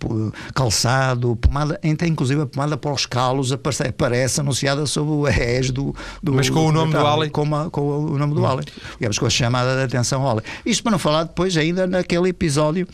[0.55, 5.95] calçado, pomada, inclusive a pomada para os calos aparece, aparece anunciada sob o ES do,
[6.23, 7.31] do Mas com o nome do Ale?
[7.31, 8.47] Com, uma, com o nome do hum.
[8.47, 8.65] Ale,
[8.99, 10.43] digamos, com a chamada de atenção ao Ale.
[10.65, 12.87] Isto para não falar depois ainda naquele episódio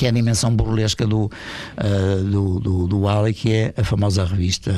[0.00, 4.24] que é a dimensão burlesca do, uh, do, do, do Ali, que é a famosa
[4.24, 4.72] revista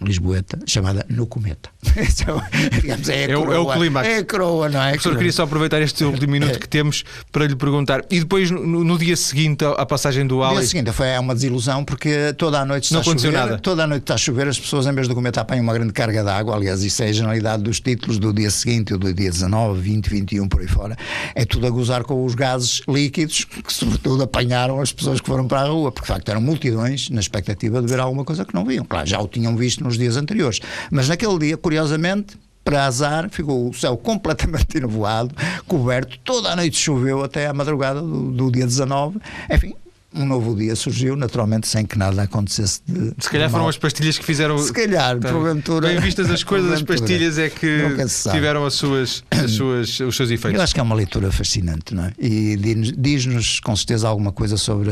[0.00, 1.70] lisboeta chamada No Cometa.
[1.96, 2.40] Então,
[2.80, 4.08] digamos, é, a é, o, é o climax.
[4.08, 4.90] É a croa, não é?
[4.90, 8.04] Professor, queria só aproveitar este último minuto que temos para lhe perguntar.
[8.08, 10.54] E depois, no, no dia seguinte, a passagem do Ali?
[10.54, 13.32] No dia seguinte foi uma desilusão, porque toda a noite está não a chover.
[13.32, 13.58] Nada.
[13.58, 15.92] Toda a noite está a chover, as pessoas, em vez do cometa, apanham uma grande
[15.92, 16.54] carga de água.
[16.54, 20.08] Aliás, isso é a generalidade dos títulos do dia seguinte, ou do dia 19, 20,
[20.08, 20.96] 21, por aí fora.
[21.34, 25.46] É tudo a gozar com os gases líquidos, que sobretudo apanharam as pessoas que foram
[25.46, 28.54] para a rua, porque de facto eram multidões na expectativa de ver alguma coisa que
[28.54, 28.84] não viam.
[28.84, 30.60] Claro, já o tinham visto nos dias anteriores.
[30.90, 35.34] Mas naquele dia, curiosamente, para azar, ficou o céu completamente enevoado,
[35.66, 39.18] coberto, toda a noite choveu até à madrugada do, do dia 19.
[39.50, 39.74] Enfim,
[40.12, 43.14] um novo dia surgiu, naturalmente sem que nada acontecesse de.
[43.18, 44.58] Se calhar foram as pastilhas que fizeram.
[44.58, 45.30] Se calhar, tá.
[45.30, 45.88] porventura.
[45.88, 47.84] Bem vistas as coisas, as pastilhas é que
[48.30, 50.58] tiveram as suas, as suas, os seus efeitos.
[50.58, 52.12] Eu acho que é uma leitura fascinante, não é?
[52.18, 52.56] E
[52.96, 54.90] diz-nos com certeza alguma coisa sobre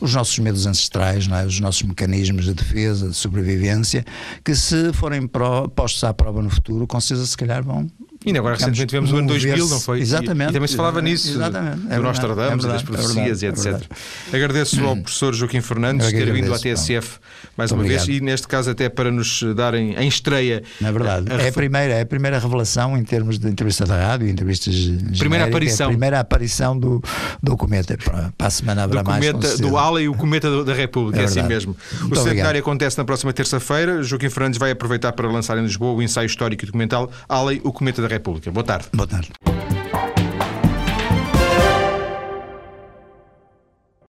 [0.00, 1.46] os nossos medos ancestrais, não é?
[1.46, 4.04] os nossos mecanismos de defesa, de sobrevivência,
[4.44, 5.26] que se forem
[5.74, 7.88] postos à prova no futuro, com certeza se calhar vão
[8.34, 10.00] E agora recentemente tivemos o ano 2000, não foi?
[10.00, 10.48] Exatamente.
[10.48, 13.46] E, e também se falava nisso, exatamente, do é Nostradamus, é das verdade, profecias é
[13.46, 13.82] e etc.
[14.32, 17.18] Agradeço ao professor Joaquim Fernandes ter vindo à TSF
[17.56, 20.62] mais uma vez e neste caso até para nos darem em estreia.
[20.80, 23.84] Na verdade, a- a é, a primeira, é a primeira revelação em termos de entrevista
[23.84, 25.86] da rádio, entrevistas genéricas, aparição.
[25.86, 27.02] É a primeira aparição do,
[27.42, 27.96] do Cometa.
[27.98, 29.24] Para, para a semana haverá do, mais.
[29.26, 31.72] com cometa, do ALA e o Cometa da República, É é, assim mesmo.
[31.72, 32.56] O centenário obrigado.
[32.56, 34.02] acontece na próxima terça-feira.
[34.02, 37.60] Joaquim Fernandes vai aproveitar para lançar em Lisboa o ensaio histórico e documental ALA e
[37.64, 38.50] o Cometa da República.
[38.50, 38.88] Boa tarde.
[38.92, 39.30] Boa tarde.